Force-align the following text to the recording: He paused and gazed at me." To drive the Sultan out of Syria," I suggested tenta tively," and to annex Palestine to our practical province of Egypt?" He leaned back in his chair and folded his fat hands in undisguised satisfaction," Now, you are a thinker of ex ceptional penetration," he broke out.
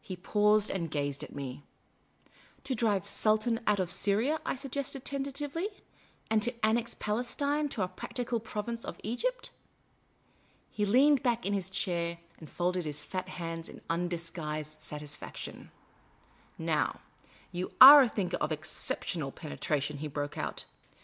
He 0.00 0.14
paused 0.14 0.70
and 0.70 0.88
gazed 0.88 1.24
at 1.24 1.34
me." 1.34 1.64
To 2.62 2.76
drive 2.76 3.02
the 3.02 3.08
Sultan 3.08 3.58
out 3.66 3.80
of 3.80 3.90
Syria," 3.90 4.38
I 4.46 4.54
suggested 4.54 5.04
tenta 5.04 5.32
tively," 5.32 5.64
and 6.30 6.40
to 6.42 6.54
annex 6.64 6.94
Palestine 6.96 7.68
to 7.70 7.82
our 7.82 7.88
practical 7.88 8.38
province 8.38 8.84
of 8.84 9.00
Egypt?" 9.02 9.50
He 10.70 10.86
leaned 10.86 11.24
back 11.24 11.44
in 11.44 11.54
his 11.54 11.70
chair 11.70 12.18
and 12.38 12.48
folded 12.48 12.84
his 12.84 13.02
fat 13.02 13.30
hands 13.30 13.68
in 13.68 13.80
undisguised 13.90 14.80
satisfaction," 14.80 15.72
Now, 16.56 17.00
you 17.50 17.72
are 17.80 18.02
a 18.02 18.08
thinker 18.08 18.36
of 18.36 18.52
ex 18.52 18.72
ceptional 18.72 19.34
penetration," 19.34 19.96
he 19.98 20.06
broke 20.06 20.38
out. 20.38 20.66